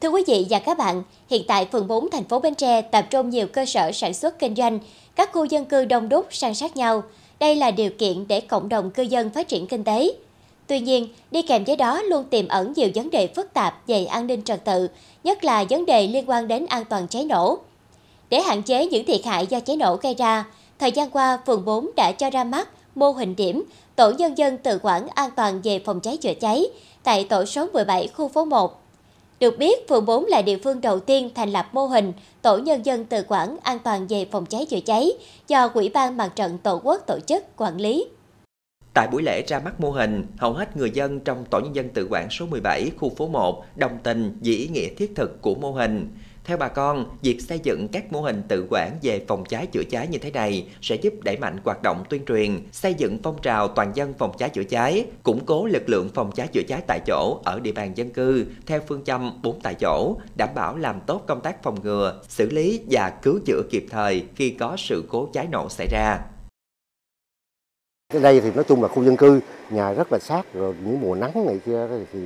Thưa 0.00 0.08
quý 0.08 0.22
vị 0.26 0.46
và 0.50 0.58
các 0.58 0.78
bạn, 0.78 1.02
hiện 1.30 1.42
tại 1.48 1.66
phường 1.72 1.88
4 1.88 2.10
thành 2.10 2.24
phố 2.24 2.38
Bến 2.38 2.54
Tre 2.54 2.82
tập 2.82 3.06
trung 3.10 3.30
nhiều 3.30 3.46
cơ 3.46 3.66
sở 3.66 3.92
sản 3.92 4.14
xuất 4.14 4.38
kinh 4.38 4.54
doanh, 4.54 4.78
các 5.14 5.32
khu 5.32 5.44
dân 5.44 5.64
cư 5.64 5.84
đông 5.84 6.08
đúc 6.08 6.26
san 6.30 6.54
sát 6.54 6.76
nhau. 6.76 7.02
Đây 7.40 7.56
là 7.56 7.70
điều 7.70 7.90
kiện 7.90 8.28
để 8.28 8.40
cộng 8.40 8.68
đồng 8.68 8.90
cư 8.90 9.02
dân 9.02 9.30
phát 9.30 9.48
triển 9.48 9.66
kinh 9.66 9.84
tế. 9.84 10.12
Tuy 10.66 10.80
nhiên, 10.80 11.08
đi 11.30 11.42
kèm 11.42 11.64
với 11.64 11.76
đó 11.76 12.02
luôn 12.02 12.24
tiềm 12.24 12.48
ẩn 12.48 12.72
nhiều 12.76 12.88
vấn 12.94 13.10
đề 13.10 13.26
phức 13.26 13.54
tạp 13.54 13.86
về 13.86 14.04
an 14.04 14.26
ninh 14.26 14.42
trật 14.42 14.64
tự, 14.64 14.88
nhất 15.24 15.44
là 15.44 15.64
vấn 15.70 15.86
đề 15.86 16.06
liên 16.06 16.30
quan 16.30 16.48
đến 16.48 16.66
an 16.66 16.84
toàn 16.84 17.08
cháy 17.08 17.24
nổ. 17.24 17.58
Để 18.30 18.40
hạn 18.40 18.62
chế 18.62 18.86
những 18.86 19.04
thiệt 19.04 19.24
hại 19.24 19.46
do 19.46 19.60
cháy 19.60 19.76
nổ 19.76 19.96
gây 19.96 20.14
ra, 20.14 20.44
thời 20.78 20.92
gian 20.92 21.10
qua, 21.10 21.38
phường 21.46 21.64
4 21.64 21.90
đã 21.96 22.12
cho 22.12 22.30
ra 22.30 22.44
mắt 22.44 22.68
mô 22.94 23.10
hình 23.10 23.36
điểm 23.36 23.64
Tổ 23.96 24.10
nhân 24.10 24.38
dân 24.38 24.58
tự 24.58 24.78
quản 24.82 25.08
an 25.08 25.30
toàn 25.36 25.60
về 25.62 25.78
phòng 25.78 26.00
cháy 26.00 26.16
chữa 26.16 26.34
cháy 26.34 26.66
tại 27.02 27.24
tổ 27.24 27.44
số 27.44 27.66
17 27.72 28.08
khu 28.08 28.28
phố 28.28 28.44
1. 28.44 28.82
Được 29.40 29.58
biết, 29.58 29.88
phường 29.88 30.06
4 30.06 30.26
là 30.26 30.42
địa 30.42 30.58
phương 30.64 30.80
đầu 30.80 31.00
tiên 31.00 31.30
thành 31.34 31.50
lập 31.50 31.68
mô 31.72 31.86
hình 31.86 32.12
Tổ 32.42 32.58
nhân 32.58 32.86
dân 32.86 33.04
tự 33.04 33.22
quản 33.28 33.56
an 33.62 33.78
toàn 33.78 34.06
về 34.06 34.26
phòng 34.32 34.46
cháy 34.46 34.66
chữa 34.66 34.80
cháy 34.80 35.12
do 35.48 35.68
Quỹ 35.68 35.88
ban 35.88 36.16
Mặt 36.16 36.32
trận 36.36 36.58
Tổ 36.58 36.80
quốc 36.84 37.02
tổ 37.06 37.18
chức 37.26 37.44
quản 37.56 37.76
lý. 37.76 38.06
Tại 38.94 39.08
buổi 39.12 39.22
lễ 39.22 39.42
ra 39.46 39.58
mắt 39.58 39.80
mô 39.80 39.90
hình, 39.90 40.26
hầu 40.38 40.52
hết 40.52 40.76
người 40.76 40.90
dân 40.90 41.20
trong 41.20 41.44
Tổ 41.50 41.60
nhân 41.60 41.74
dân 41.76 41.88
tự 41.88 42.08
quản 42.10 42.30
số 42.30 42.46
17 42.46 42.90
khu 42.96 43.10
phố 43.16 43.28
1 43.28 43.64
đồng 43.76 43.98
tình 44.02 44.38
vì 44.40 44.56
ý 44.56 44.68
nghĩa 44.68 44.88
thiết 44.88 45.12
thực 45.14 45.42
của 45.42 45.54
mô 45.54 45.72
hình. 45.72 46.08
Theo 46.48 46.56
bà 46.56 46.68
con, 46.68 47.06
việc 47.22 47.40
xây 47.40 47.60
dựng 47.62 47.88
các 47.88 48.12
mô 48.12 48.20
hình 48.20 48.42
tự 48.48 48.66
quản 48.70 48.98
về 49.02 49.24
phòng 49.28 49.44
cháy 49.44 49.66
chữa 49.66 49.82
cháy 49.90 50.08
như 50.08 50.18
thế 50.18 50.30
này 50.30 50.68
sẽ 50.82 50.94
giúp 50.94 51.14
đẩy 51.22 51.36
mạnh 51.36 51.56
hoạt 51.64 51.82
động 51.82 52.04
tuyên 52.08 52.24
truyền, 52.24 52.60
xây 52.72 52.94
dựng 52.94 53.18
phong 53.22 53.42
trào 53.42 53.68
toàn 53.68 53.92
dân 53.94 54.14
phòng 54.18 54.32
cháy 54.38 54.50
chữa 54.50 54.64
cháy, 54.64 55.06
củng 55.22 55.44
cố 55.46 55.66
lực 55.66 55.88
lượng 55.88 56.10
phòng 56.14 56.32
cháy 56.32 56.46
chữa 56.46 56.62
cháy 56.68 56.80
tại 56.86 57.00
chỗ 57.06 57.40
ở 57.44 57.60
địa 57.60 57.72
bàn 57.72 57.96
dân 57.96 58.10
cư 58.10 58.46
theo 58.66 58.80
phương 58.88 59.04
châm 59.04 59.42
4 59.42 59.60
tại 59.60 59.74
chỗ, 59.74 60.16
đảm 60.36 60.48
bảo 60.54 60.76
làm 60.76 61.00
tốt 61.06 61.22
công 61.26 61.40
tác 61.40 61.62
phòng 61.62 61.78
ngừa, 61.82 62.20
xử 62.28 62.50
lý 62.50 62.80
và 62.90 63.10
cứu 63.10 63.38
chữa 63.44 63.62
kịp 63.70 63.86
thời 63.90 64.24
khi 64.36 64.50
có 64.50 64.76
sự 64.78 65.04
cố 65.08 65.28
cháy 65.32 65.46
nổ 65.50 65.68
xảy 65.68 65.86
ra. 65.90 66.18
Cái 68.12 68.22
đây 68.22 68.40
thì 68.40 68.50
nói 68.54 68.64
chung 68.64 68.82
là 68.82 68.88
khu 68.88 69.04
dân 69.04 69.16
cư, 69.16 69.40
nhà 69.70 69.92
rất 69.92 70.12
là 70.12 70.18
sát 70.18 70.42
rồi 70.54 70.74
những 70.84 71.00
mùa 71.00 71.14
nắng 71.14 71.46
này 71.46 71.60
kia 71.66 71.86
thì 72.12 72.18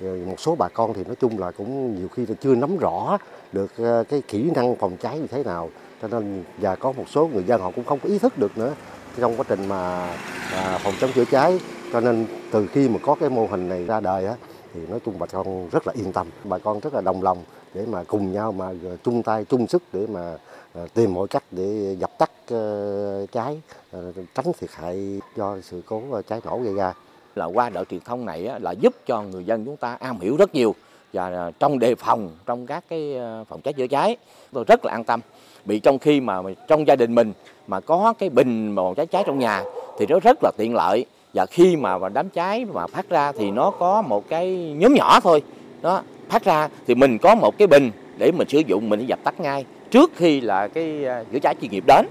một 0.00 0.40
số 0.40 0.54
bà 0.54 0.68
con 0.68 0.94
thì 0.94 1.04
nói 1.04 1.16
chung 1.20 1.38
là 1.38 1.50
cũng 1.50 1.96
nhiều 1.98 2.08
khi 2.08 2.26
là 2.26 2.34
chưa 2.40 2.54
nắm 2.54 2.76
rõ 2.76 3.18
được 3.52 3.72
ờ, 3.76 4.04
cái 4.08 4.22
kỹ 4.28 4.50
năng 4.54 4.76
phòng 4.76 4.96
cháy 4.96 5.18
như 5.18 5.26
thế 5.26 5.44
nào. 5.44 5.70
Cho 6.02 6.08
nên 6.08 6.44
và 6.58 6.76
có 6.76 6.92
một 6.92 7.04
số 7.08 7.26
người 7.26 7.44
dân 7.44 7.60
họ 7.60 7.70
cũng 7.70 7.84
không 7.84 7.98
có 8.02 8.08
ý 8.08 8.18
thức 8.18 8.38
được 8.38 8.58
nữa 8.58 8.74
trong 9.20 9.36
quá 9.36 9.44
trình 9.48 9.68
mà 9.68 10.12
à, 10.52 10.78
phòng 10.84 10.94
chống 11.00 11.10
chữa 11.14 11.24
cháy. 11.24 11.60
Cho 11.92 12.00
nên 12.00 12.26
từ 12.50 12.66
khi 12.66 12.88
mà 12.88 12.98
có 13.02 13.16
cái 13.20 13.30
mô 13.30 13.46
hình 13.46 13.68
này 13.68 13.84
ra 13.84 14.00
đời 14.00 14.26
á 14.26 14.34
thì 14.74 14.80
nói 14.86 14.98
chung 15.04 15.18
bà 15.18 15.26
con 15.26 15.68
rất 15.72 15.86
là 15.86 15.92
yên 15.96 16.12
tâm. 16.12 16.26
Bà 16.44 16.58
con 16.58 16.80
rất 16.80 16.94
là 16.94 17.00
đồng 17.00 17.22
lòng 17.22 17.44
để 17.74 17.86
mà 17.86 18.04
cùng 18.04 18.32
nhau 18.32 18.52
mà 18.52 18.70
chung 19.04 19.22
tay, 19.22 19.44
chung 19.44 19.66
sức 19.66 19.82
để 19.92 20.06
mà 20.12 20.36
à, 20.74 20.82
tìm 20.94 21.14
mọi 21.14 21.28
cách 21.28 21.44
để 21.50 21.96
dập 21.98 22.10
tắt 22.18 22.30
ờ, 22.50 23.26
cháy 23.32 23.60
ờ, 23.92 24.12
tránh 24.34 24.52
thiệt 24.58 24.70
hại 24.72 25.20
do 25.36 25.56
sự 25.62 25.82
cố 25.86 26.02
ờ, 26.10 26.22
cháy 26.22 26.40
nổ 26.44 26.58
gây 26.58 26.74
ra. 26.74 26.92
Là 27.34 27.44
qua 27.44 27.70
đợt 27.70 27.84
truyền 27.90 28.00
thông 28.00 28.26
này 28.26 28.50
là 28.60 28.70
giúp 28.70 28.94
cho 29.06 29.22
người 29.22 29.44
dân 29.44 29.64
chúng 29.64 29.76
ta 29.76 29.96
am 30.00 30.20
hiểu 30.20 30.36
rất 30.36 30.54
nhiều 30.54 30.74
và 31.12 31.28
à, 31.28 31.50
trong 31.58 31.78
đề 31.78 31.94
phòng, 31.94 32.30
trong 32.46 32.66
các 32.66 32.84
cái 32.88 33.16
phòng 33.48 33.60
cháy 33.60 33.72
chữa 33.72 33.86
cháy, 33.86 34.16
tôi 34.52 34.64
rất 34.68 34.84
là 34.84 34.92
an 34.92 35.04
tâm. 35.04 35.20
Bị 35.64 35.78
trong 35.78 35.98
khi 35.98 36.20
mà 36.20 36.42
trong 36.68 36.86
gia 36.86 36.96
đình 36.96 37.14
mình 37.14 37.32
mà 37.66 37.80
có 37.80 38.14
cái 38.18 38.28
bình 38.28 38.72
phòng 38.76 38.94
cháy 38.94 39.06
cháy 39.06 39.24
trong 39.26 39.38
nhà 39.38 39.64
thì 39.98 40.06
nó 40.06 40.20
rất 40.20 40.38
là 40.42 40.50
tiện 40.56 40.74
lợi. 40.74 41.06
Và 41.34 41.46
khi 41.46 41.76
mà 41.76 42.08
đám 42.08 42.28
cháy 42.28 42.64
mà 42.64 42.86
phát 42.86 43.08
ra 43.08 43.32
thì 43.32 43.50
nó 43.50 43.70
có 43.70 44.02
một 44.02 44.28
cái 44.28 44.74
nhóm 44.76 44.94
nhỏ 44.94 45.20
thôi. 45.20 45.42
Đó 45.82 46.02
phát 46.30 46.44
ra 46.44 46.68
thì 46.86 46.94
mình 46.94 47.18
có 47.18 47.34
một 47.34 47.58
cái 47.58 47.68
bình 47.68 47.90
để 48.18 48.32
mình 48.32 48.48
sử 48.48 48.58
dụng 48.66 48.88
mình 48.88 49.06
dập 49.06 49.18
tắt 49.24 49.40
ngay 49.40 49.64
trước 49.90 50.12
khi 50.16 50.40
là 50.40 50.68
cái 50.68 51.04
à, 51.04 51.24
chữa 51.32 51.38
cháy 51.38 51.54
chuyên 51.60 51.70
nghiệp 51.70 51.84
đến 51.86 52.06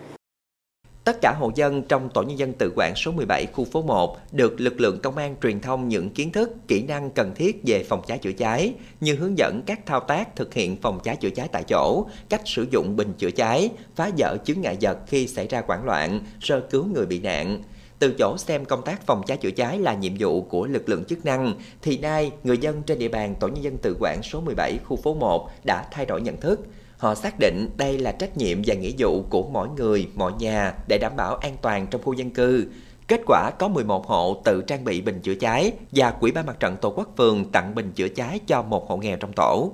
Tất 1.04 1.22
cả 1.22 1.34
hộ 1.40 1.52
dân 1.56 1.84
trong 1.84 2.10
Tổ 2.10 2.22
nhân 2.22 2.40
dân 2.40 2.54
tự 2.54 2.74
quản 2.76 2.96
số 2.96 3.12
17 3.12 3.46
khu 3.46 3.66
phố 3.66 3.82
1 3.82 4.18
được 4.32 4.62
lực 4.62 4.82
lượng 4.82 5.00
công 5.04 5.18
an 5.18 5.36
truyền 5.44 5.60
thông 5.60 5.88
những 5.90 6.10
kiến 6.10 6.32
thức, 6.32 6.52
kỹ 6.68 6.82
năng 6.82 7.10
cần 7.10 7.36
thiết 7.36 7.62
về 7.66 7.84
phòng 7.84 8.02
cháy 8.08 8.18
chữa 8.18 8.32
cháy, 8.32 8.74
như 9.02 9.16
hướng 9.16 9.38
dẫn 9.38 9.62
các 9.66 9.86
thao 9.86 10.00
tác 10.00 10.36
thực 10.36 10.54
hiện 10.54 10.76
phòng 10.82 11.00
cháy 11.04 11.16
chữa 11.16 11.30
cháy 11.30 11.48
tại 11.52 11.64
chỗ, 11.64 12.06
cách 12.30 12.42
sử 12.46 12.68
dụng 12.72 12.96
bình 12.96 13.14
chữa 13.18 13.32
cháy, 13.32 13.70
phá 13.96 14.10
dỡ 14.18 14.38
chứng 14.38 14.62
ngại 14.62 14.78
vật 14.82 14.98
khi 15.08 15.28
xảy 15.28 15.48
ra 15.48 15.62
hoảng 15.68 15.86
loạn, 15.86 16.20
sơ 16.42 16.60
cứu 16.60 16.86
người 16.86 17.06
bị 17.06 17.20
nạn. 17.20 17.64
Từ 18.00 18.14
chỗ 18.20 18.38
xem 18.38 18.66
công 18.66 18.82
tác 18.82 19.06
phòng 19.06 19.22
cháy 19.28 19.38
chữa 19.38 19.52
cháy 19.52 19.80
là 19.80 19.94
nhiệm 19.94 20.14
vụ 20.20 20.42
của 20.42 20.66
lực 20.66 20.90
lượng 20.90 21.06
chức 21.06 21.26
năng, 21.26 21.54
thì 21.82 21.98
nay 21.98 22.32
người 22.44 22.58
dân 22.58 22.82
trên 22.84 23.00
địa 23.00 23.08
bàn 23.08 23.36
Tổ 23.40 23.48
nhân 23.48 23.64
dân 23.64 23.78
tự 23.78 23.96
quản 24.00 24.24
số 24.24 24.42
17 24.42 24.78
khu 24.86 24.96
phố 24.96 25.14
1 25.14 25.50
đã 25.64 25.88
thay 25.92 26.06
đổi 26.06 26.22
nhận 26.22 26.38
thức, 26.38 26.60
Họ 27.00 27.16
xác 27.16 27.40
định 27.40 27.70
đây 27.78 27.98
là 27.98 28.12
trách 28.12 28.38
nhiệm 28.38 28.62
và 28.66 28.76
nghĩa 28.76 28.92
vụ 28.98 29.24
của 29.30 29.44
mỗi 29.44 29.68
người, 29.78 30.08
mọi 30.16 30.32
nhà 30.40 30.74
để 30.88 30.98
đảm 30.98 31.16
bảo 31.16 31.36
an 31.36 31.58
toàn 31.62 31.88
trong 31.88 32.02
khu 32.02 32.14
dân 32.14 32.30
cư. 32.30 32.66
Kết 33.08 33.22
quả 33.26 33.52
có 33.60 33.68
11 33.68 34.08
hộ 34.08 34.42
tự 34.44 34.62
trang 34.68 34.84
bị 34.84 35.02
bình 35.02 35.20
chữa 35.24 35.36
cháy 35.36 35.72
và 35.92 36.12
Quỹ 36.12 36.32
ban 36.32 36.46
mặt 36.46 36.60
trận 36.60 36.76
Tổ 36.82 36.90
quốc 36.90 37.08
phường 37.18 37.52
tặng 37.52 37.76
bình 37.76 37.92
chữa 37.96 38.08
cháy 38.08 38.40
cho 38.48 38.62
một 38.62 38.90
hộ 38.90 38.98
nghèo 38.98 39.18
trong 39.18 39.34
tổ. 39.34 39.72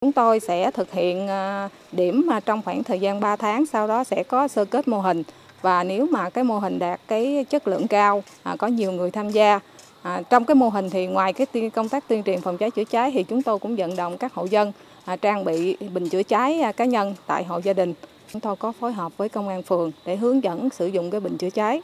Chúng 0.00 0.12
tôi 0.12 0.40
sẽ 0.40 0.70
thực 0.70 0.92
hiện 0.92 1.28
à, 1.28 1.68
điểm 1.92 2.28
trong 2.46 2.62
khoảng 2.62 2.84
thời 2.84 3.00
gian 3.00 3.20
3 3.20 3.36
tháng, 3.36 3.66
sau 3.66 3.86
đó 3.86 4.04
sẽ 4.04 4.22
có 4.22 4.48
sơ 4.48 4.64
kết 4.64 4.88
mô 4.88 5.00
hình 5.00 5.22
và 5.62 5.84
nếu 5.84 6.06
mà 6.10 6.30
cái 6.30 6.44
mô 6.44 6.58
hình 6.58 6.78
đạt 6.78 7.00
cái 7.08 7.44
chất 7.50 7.68
lượng 7.68 7.88
cao, 7.88 8.22
à, 8.42 8.56
có 8.58 8.66
nhiều 8.66 8.92
người 8.92 9.10
tham 9.10 9.30
gia. 9.30 9.60
À, 10.02 10.22
trong 10.30 10.44
cái 10.44 10.54
mô 10.54 10.68
hình 10.68 10.90
thì 10.90 11.06
ngoài 11.06 11.32
cái 11.32 11.70
công 11.70 11.88
tác 11.88 12.08
tuyên 12.08 12.22
truyền 12.22 12.40
phòng 12.40 12.58
cháy 12.58 12.70
chữa 12.70 12.84
cháy 12.84 13.10
thì 13.14 13.22
chúng 13.22 13.42
tôi 13.42 13.58
cũng 13.58 13.76
vận 13.76 13.96
động 13.96 14.18
các 14.18 14.34
hộ 14.34 14.44
dân 14.44 14.72
À, 15.04 15.16
trang 15.16 15.44
bị 15.44 15.76
bình 15.76 16.08
chữa 16.08 16.22
cháy 16.22 16.60
à, 16.60 16.72
cá 16.72 16.84
nhân 16.84 17.14
tại 17.26 17.44
hộ 17.44 17.60
gia 17.64 17.72
đình. 17.72 17.94
Chúng 18.32 18.40
tôi 18.40 18.56
có 18.56 18.72
phối 18.72 18.92
hợp 18.92 19.16
với 19.16 19.28
công 19.28 19.48
an 19.48 19.62
phường 19.62 19.92
để 20.06 20.16
hướng 20.16 20.42
dẫn 20.42 20.70
sử 20.70 20.86
dụng 20.86 21.10
cái 21.10 21.20
bình 21.20 21.38
chữa 21.38 21.50
cháy. 21.50 21.82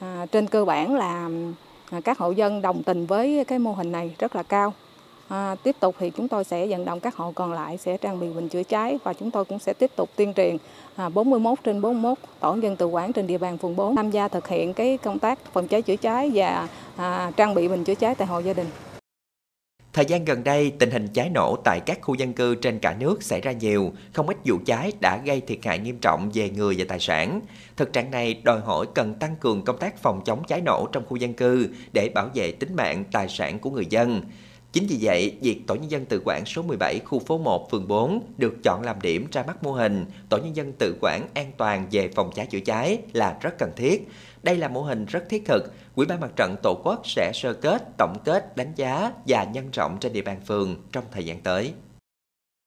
À, 0.00 0.26
trên 0.32 0.46
cơ 0.46 0.64
bản 0.64 0.94
là 0.94 1.28
à, 1.90 2.00
các 2.04 2.18
hộ 2.18 2.30
dân 2.30 2.62
đồng 2.62 2.82
tình 2.82 3.06
với 3.06 3.44
cái 3.44 3.58
mô 3.58 3.72
hình 3.72 3.92
này 3.92 4.14
rất 4.18 4.36
là 4.36 4.42
cao. 4.42 4.72
À, 5.30 5.54
tiếp 5.62 5.76
tục 5.80 5.96
thì 5.98 6.10
chúng 6.10 6.28
tôi 6.28 6.44
sẽ 6.44 6.66
vận 6.66 6.84
động 6.84 7.00
các 7.00 7.16
hộ 7.16 7.32
còn 7.32 7.52
lại 7.52 7.78
sẽ 7.78 7.96
trang 7.96 8.20
bị 8.20 8.32
bình 8.32 8.48
chữa 8.48 8.62
cháy 8.62 8.98
và 9.04 9.12
chúng 9.12 9.30
tôi 9.30 9.44
cũng 9.44 9.58
sẽ 9.58 9.72
tiếp 9.72 9.90
tục 9.96 10.10
tuyên 10.16 10.34
truyền 10.34 10.56
à, 10.96 11.08
41 11.08 11.58
trên 11.64 11.80
41 11.80 12.18
tổ 12.40 12.56
dân 12.62 12.76
tự 12.76 12.86
quản 12.86 13.12
trên 13.12 13.26
địa 13.26 13.38
bàn 13.38 13.58
phường 13.58 13.76
4 13.76 13.96
tham 13.96 14.10
gia 14.10 14.28
thực 14.28 14.48
hiện 14.48 14.74
cái 14.74 14.98
công 14.98 15.18
tác 15.18 15.38
phòng 15.52 15.68
cháy 15.68 15.82
chữa 15.82 15.96
cháy 15.96 16.30
và 16.34 16.68
à, 16.96 17.30
trang 17.36 17.54
bị 17.54 17.68
bình 17.68 17.84
chữa 17.84 17.94
cháy 17.94 18.14
tại 18.14 18.28
hộ 18.28 18.38
gia 18.38 18.52
đình. 18.52 18.66
Thời 19.92 20.04
gian 20.04 20.24
gần 20.24 20.44
đây, 20.44 20.72
tình 20.78 20.90
hình 20.90 21.08
cháy 21.08 21.30
nổ 21.30 21.56
tại 21.64 21.80
các 21.80 21.98
khu 22.02 22.14
dân 22.14 22.32
cư 22.32 22.54
trên 22.54 22.78
cả 22.78 22.96
nước 23.00 23.22
xảy 23.22 23.40
ra 23.40 23.52
nhiều, 23.52 23.92
không 24.12 24.28
ít 24.28 24.36
vụ 24.44 24.56
cháy 24.66 24.92
đã 25.00 25.16
gây 25.24 25.40
thiệt 25.40 25.58
hại 25.64 25.78
nghiêm 25.78 25.98
trọng 25.98 26.30
về 26.34 26.50
người 26.50 26.74
và 26.78 26.84
tài 26.88 27.00
sản. 27.00 27.40
Thực 27.76 27.92
trạng 27.92 28.10
này 28.10 28.34
đòi 28.44 28.60
hỏi 28.60 28.86
cần 28.94 29.14
tăng 29.14 29.36
cường 29.40 29.64
công 29.64 29.78
tác 29.78 29.98
phòng 29.98 30.20
chống 30.24 30.42
cháy 30.48 30.60
nổ 30.60 30.88
trong 30.92 31.06
khu 31.06 31.16
dân 31.16 31.34
cư 31.34 31.68
để 31.92 32.08
bảo 32.14 32.28
vệ 32.34 32.52
tính 32.52 32.76
mạng, 32.76 33.04
tài 33.12 33.28
sản 33.28 33.58
của 33.58 33.70
người 33.70 33.86
dân. 33.90 34.20
Chính 34.72 34.86
vì 34.86 34.98
vậy, 35.00 35.36
việc 35.40 35.60
Tổ 35.66 35.74
nhân 35.74 35.90
dân 35.90 36.04
tự 36.04 36.22
quản 36.24 36.44
số 36.44 36.62
17 36.62 36.98
khu 37.04 37.18
phố 37.18 37.38
1 37.38 37.70
phường 37.70 37.88
4 37.88 38.22
được 38.38 38.54
chọn 38.62 38.82
làm 38.82 39.00
điểm 39.00 39.26
ra 39.32 39.42
mắt 39.42 39.62
mô 39.62 39.72
hình 39.72 40.06
Tổ 40.28 40.36
nhân 40.36 40.56
dân 40.56 40.72
tự 40.72 40.96
quản 41.00 41.28
an 41.34 41.52
toàn 41.56 41.86
về 41.90 42.08
phòng 42.08 42.30
cháy 42.34 42.46
chữa 42.46 42.60
cháy 42.60 42.98
là 43.12 43.36
rất 43.40 43.58
cần 43.58 43.70
thiết. 43.76 44.08
Đây 44.42 44.56
là 44.56 44.68
mô 44.68 44.82
hình 44.82 45.06
rất 45.06 45.28
thiết 45.28 45.42
thực, 45.46 45.72
Quỹ 45.94 46.06
ban 46.06 46.20
Mặt 46.20 46.30
trận 46.36 46.56
Tổ 46.62 46.80
quốc 46.84 47.00
sẽ 47.04 47.30
sơ 47.34 47.52
kết, 47.52 47.82
tổng 47.98 48.16
kết, 48.24 48.56
đánh 48.56 48.72
giá 48.76 49.12
và 49.26 49.44
nhân 49.44 49.70
rộng 49.72 49.96
trên 50.00 50.12
địa 50.12 50.22
bàn 50.22 50.40
phường 50.46 50.76
trong 50.92 51.04
thời 51.12 51.24
gian 51.24 51.40
tới. 51.40 51.72